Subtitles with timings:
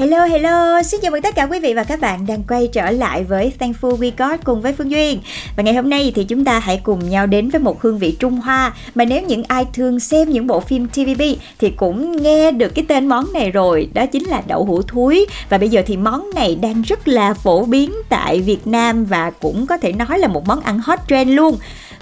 [0.00, 2.90] Hello hello, xin chào mừng tất cả quý vị và các bạn đang quay trở
[2.90, 5.20] lại với Thankful We Got cùng với Phương Duyên.
[5.56, 8.16] Và ngày hôm nay thì chúng ta hãy cùng nhau đến với một hương vị
[8.18, 8.72] Trung Hoa.
[8.94, 11.22] Mà nếu những ai thường xem những bộ phim TVB
[11.58, 15.26] thì cũng nghe được cái tên món này rồi Đó chính là đậu hũ thúi.
[15.48, 19.30] Và bây giờ thì món này đang rất là phổ biến tại Việt Nam Và
[19.30, 21.58] cũng có thể nói là một món ăn hot trend luôn.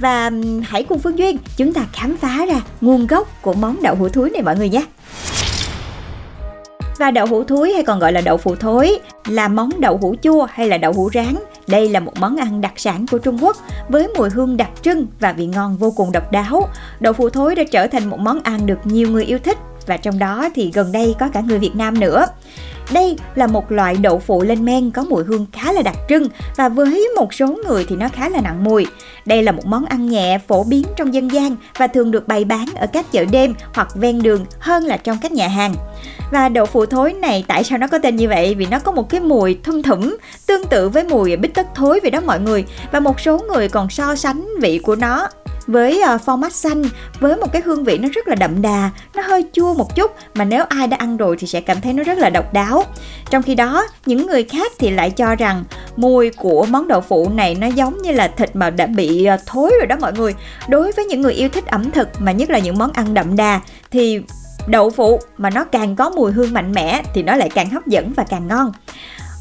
[0.00, 0.30] Và
[0.62, 4.08] hãy cùng Phương Duyên chúng ta khám phá ra nguồn gốc của món đậu hũ
[4.08, 4.84] thúi này mọi người nhé.
[7.00, 8.98] Và đậu hũ thúi hay còn gọi là đậu phụ thối,
[9.28, 11.34] là món đậu hũ chua hay là đậu hũ rán.
[11.66, 13.56] Đây là một món ăn đặc sản của Trung Quốc
[13.88, 16.68] với mùi hương đặc trưng và vị ngon vô cùng độc đáo.
[17.00, 19.96] Đậu phụ thối đã trở thành một món ăn được nhiều người yêu thích và
[19.96, 22.26] trong đó thì gần đây có cả người Việt Nam nữa.
[22.92, 26.28] Đây là một loại đậu phụ lên men có mùi hương khá là đặc trưng
[26.56, 28.86] và với một số người thì nó khá là nặng mùi.
[29.26, 32.44] Đây là một món ăn nhẹ, phổ biến trong dân gian và thường được bày
[32.44, 35.74] bán ở các chợ đêm hoặc ven đường hơn là trong các nhà hàng.
[36.32, 38.54] Và đậu phụ thối này, tại sao nó có tên như vậy?
[38.54, 42.00] Vì nó có một cái mùi thum thủm tương tự với mùi bít tất thối
[42.02, 42.64] vậy đó mọi người.
[42.92, 45.28] Và một số người còn so sánh vị của nó
[45.70, 46.82] với ờ, format xanh
[47.20, 50.10] với một cái hương vị nó rất là đậm đà, nó hơi chua một chút
[50.34, 52.84] mà nếu ai đã ăn rồi thì sẽ cảm thấy nó rất là độc đáo.
[53.30, 55.64] Trong khi đó, những người khác thì lại cho rằng
[55.96, 59.36] mùi của món đậu phụ này nó giống như là thịt mà đã bị ờ,
[59.46, 60.34] thối rồi đó mọi người.
[60.68, 63.36] Đối với những người yêu thích ẩm thực mà nhất là những món ăn đậm
[63.36, 64.20] đà thì
[64.66, 67.86] đậu phụ mà nó càng có mùi hương mạnh mẽ thì nó lại càng hấp
[67.86, 68.72] dẫn và càng ngon.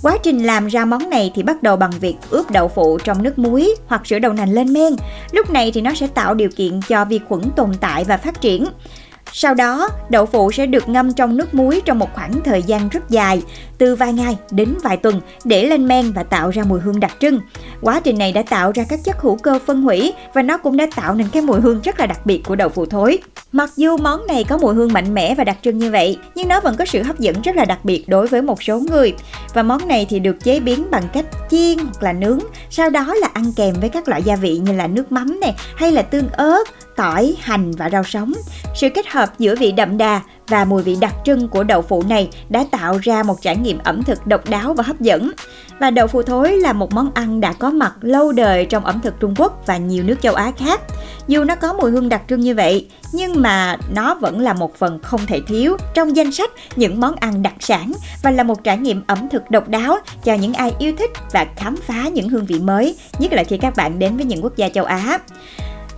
[0.01, 3.23] Quá trình làm ra món này thì bắt đầu bằng việc ướp đậu phụ trong
[3.23, 4.95] nước muối hoặc sữa đậu nành lên men.
[5.31, 8.41] Lúc này thì nó sẽ tạo điều kiện cho vi khuẩn tồn tại và phát
[8.41, 8.65] triển.
[9.33, 12.89] Sau đó, đậu phụ sẽ được ngâm trong nước muối trong một khoảng thời gian
[12.89, 13.41] rất dài,
[13.77, 17.11] từ vài ngày đến vài tuần để lên men và tạo ra mùi hương đặc
[17.19, 17.39] trưng.
[17.81, 20.77] Quá trình này đã tạo ra các chất hữu cơ phân hủy và nó cũng
[20.77, 23.19] đã tạo nên cái mùi hương rất là đặc biệt của đậu phụ thối.
[23.51, 26.47] Mặc dù món này có mùi hương mạnh mẽ và đặc trưng như vậy, nhưng
[26.47, 29.13] nó vẫn có sự hấp dẫn rất là đặc biệt đối với một số người.
[29.53, 32.39] Và món này thì được chế biến bằng cách chiên hoặc là nướng,
[32.69, 35.55] sau đó là ăn kèm với các loại gia vị như là nước mắm này
[35.75, 36.63] hay là tương ớt,
[36.95, 38.33] tỏi, hành và rau sống.
[38.75, 42.03] Sự kết hợp giữa vị đậm đà và mùi vị đặc trưng của đậu phụ
[42.09, 45.31] này đã tạo ra một trải nghiệm ẩm thực độc đáo và hấp dẫn.
[45.79, 48.99] Và đậu phụ thối là một món ăn đã có mặt lâu đời trong ẩm
[49.03, 50.81] thực Trung Quốc và nhiều nước châu Á khác.
[51.29, 54.75] Dù nó có mùi hương đặc trưng như vậy, nhưng mà nó vẫn là một
[54.75, 55.77] phần không thể thiếu.
[55.93, 57.91] Trong danh sách những món ăn đặc sản
[58.23, 61.45] và là một trải nghiệm ẩm thực độc đáo cho những ai yêu thích và
[61.55, 64.55] khám phá những hương vị mới, nhất là khi các bạn đến với những quốc
[64.55, 65.19] gia châu Á.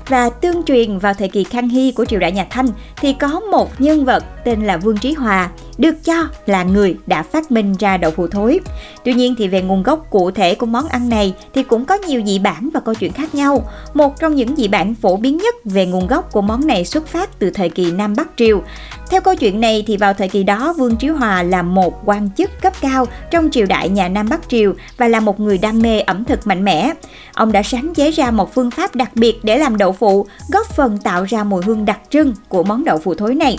[0.08, 2.68] Và tương truyền vào thời kỳ Khang Hy của triều đại nhà Thanh
[2.98, 5.50] thì có một nhân vật tên là Vương Trí Hòa
[5.82, 8.60] được cho là người đã phát minh ra đậu phụ thối.
[9.04, 11.96] Tuy nhiên thì về nguồn gốc cụ thể của món ăn này thì cũng có
[11.96, 13.70] nhiều dị bản và câu chuyện khác nhau.
[13.94, 17.08] Một trong những dị bản phổ biến nhất về nguồn gốc của món này xuất
[17.08, 18.62] phát từ thời kỳ Nam Bắc Triều.
[19.12, 22.30] Theo câu chuyện này thì vào thời kỳ đó Vương Trí Hòa là một quan
[22.38, 25.82] chức cấp cao trong triều đại nhà Nam Bắc Triều và là một người đam
[25.82, 26.94] mê ẩm thực mạnh mẽ.
[27.34, 30.68] Ông đã sáng chế ra một phương pháp đặc biệt để làm đậu phụ, góp
[30.68, 33.58] phần tạo ra mùi hương đặc trưng của món đậu phụ thối này.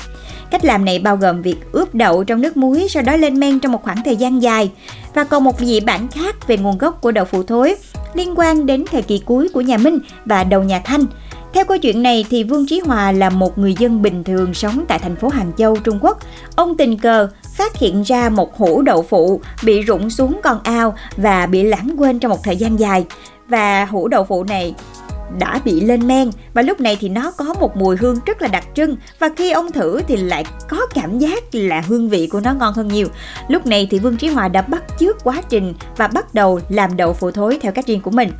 [0.50, 3.60] Cách làm này bao gồm việc ướp đậu trong nước muối sau đó lên men
[3.60, 4.70] trong một khoảng thời gian dài.
[5.14, 7.74] Và còn một dị bản khác về nguồn gốc của đậu phụ thối
[8.14, 11.06] liên quan đến thời kỳ cuối của nhà Minh và đầu nhà Thanh.
[11.52, 14.84] Theo câu chuyện này thì Vương Trí Hòa là một người dân bình thường sống
[14.88, 16.18] tại thành phố Hàng Châu, Trung Quốc.
[16.56, 20.94] Ông tình cờ phát hiện ra một hũ đậu phụ bị rụng xuống con ao
[21.16, 23.06] và bị lãng quên trong một thời gian dài.
[23.48, 24.74] Và hũ đậu phụ này
[25.38, 28.48] đã bị lên men và lúc này thì nó có một mùi hương rất là
[28.48, 32.40] đặc trưng và khi ông thử thì lại có cảm giác là hương vị của
[32.40, 33.08] nó ngon hơn nhiều.
[33.48, 36.96] Lúc này thì Vương Trí Hòa đã bắt chước quá trình và bắt đầu làm
[36.96, 38.30] đậu phụ thối theo cách riêng của mình.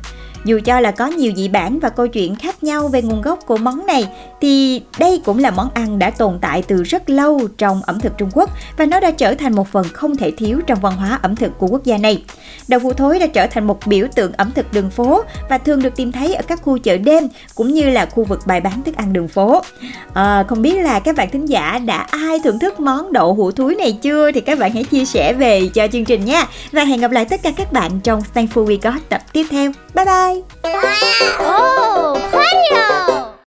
[0.45, 3.39] Dù cho là có nhiều dị bản và câu chuyện khác nhau về nguồn gốc
[3.45, 4.07] của món này
[4.41, 8.17] thì đây cũng là món ăn đã tồn tại từ rất lâu trong ẩm thực
[8.17, 11.19] Trung Quốc và nó đã trở thành một phần không thể thiếu trong văn hóa
[11.21, 12.23] ẩm thực của quốc gia này.
[12.67, 15.81] Đậu phụ thối đã trở thành một biểu tượng ẩm thực đường phố và thường
[15.81, 18.83] được tìm thấy ở các khu chợ đêm cũng như là khu vực bày bán
[18.83, 19.61] thức ăn đường phố.
[20.13, 23.51] À, không biết là các bạn thính giả đã ai thưởng thức món đậu hũ
[23.51, 26.45] thúi này chưa thì các bạn hãy chia sẻ về cho chương trình nha.
[26.71, 29.71] Và hẹn gặp lại tất cả các bạn trong Thankful We Got tập tiếp theo.
[29.95, 30.32] Bye bye!
[30.41, 31.37] Bye.
[31.39, 33.12] Oh, Play-Doh.